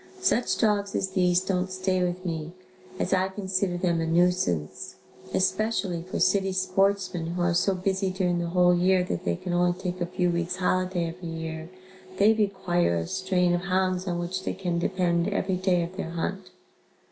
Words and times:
Such 0.19 0.57
dogs 0.57 0.95
as 0.95 1.09
these 1.11 1.41
don't 1.41 1.69
stay 1.69 2.03
with 2.03 2.25
me, 2.25 2.53
as 2.97 3.13
I 3.13 3.27
consider 3.29 3.77
them 3.77 4.01
a 4.01 4.07
nuisance, 4.07 4.95
especially 5.31 6.01
for 6.01 6.19
city 6.19 6.53
sportsmen, 6.53 7.27
who 7.27 7.43
are 7.43 7.53
so 7.53 7.75
busy 7.75 8.09
during 8.09 8.39
the 8.39 8.47
whole 8.47 8.73
year 8.73 9.03
that 9.03 9.25
they 9.25 9.35
can 9.35 9.53
only 9.53 9.77
take 9.77 10.01
a 10.01 10.07
few 10.07 10.31
weeks 10.31 10.55
holiday 10.55 11.05
every 11.09 11.29
year, 11.29 11.69
they 12.17 12.33
require 12.33 12.95
a 12.95 13.05
strain 13.05 13.53
of 13.53 13.65
hounds 13.65 14.07
on 14.07 14.17
which 14.17 14.43
they 14.43 14.55
can 14.55 14.79
depend 14.79 15.27
every 15.27 15.57
day 15.57 15.83
of 15.83 15.95
their 15.97 16.09
hunt. 16.09 16.49